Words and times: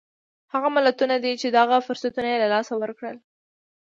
هغه 0.53 0.67
ملتونه 0.77 1.15
دي 1.23 1.31
چې 1.41 1.47
دغه 1.57 1.75
فرصتونه 1.87 2.27
یې 2.33 2.41
له 2.43 2.47
لاسه 2.53 2.73
ورکړل. 2.81 3.15